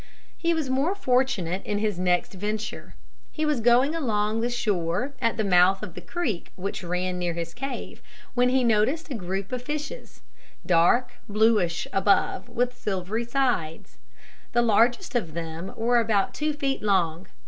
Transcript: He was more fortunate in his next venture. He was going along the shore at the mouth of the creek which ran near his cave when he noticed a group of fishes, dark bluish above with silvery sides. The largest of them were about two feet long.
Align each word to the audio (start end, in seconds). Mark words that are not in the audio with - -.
He 0.35 0.51
was 0.55 0.67
more 0.67 0.95
fortunate 0.95 1.63
in 1.63 1.77
his 1.77 1.99
next 1.99 2.33
venture. 2.33 2.95
He 3.31 3.45
was 3.45 3.59
going 3.61 3.93
along 3.93 4.41
the 4.41 4.49
shore 4.49 5.13
at 5.21 5.37
the 5.37 5.43
mouth 5.43 5.83
of 5.83 5.93
the 5.93 6.01
creek 6.01 6.51
which 6.55 6.83
ran 6.83 7.19
near 7.19 7.33
his 7.33 7.53
cave 7.53 8.01
when 8.33 8.49
he 8.49 8.63
noticed 8.63 9.11
a 9.11 9.13
group 9.13 9.51
of 9.51 9.61
fishes, 9.61 10.23
dark 10.65 11.11
bluish 11.29 11.85
above 11.93 12.49
with 12.49 12.75
silvery 12.75 13.25
sides. 13.25 13.99
The 14.53 14.63
largest 14.63 15.13
of 15.13 15.35
them 15.35 15.71
were 15.77 15.99
about 15.99 16.33
two 16.33 16.53
feet 16.53 16.81
long. 16.81 17.27